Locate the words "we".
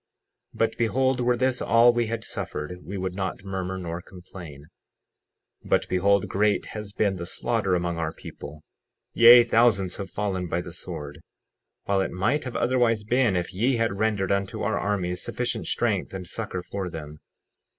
1.93-2.07, 2.83-2.97